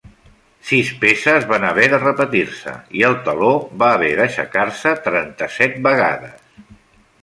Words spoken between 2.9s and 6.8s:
i el teló va haver d'aixecar-se trenta-set vegades.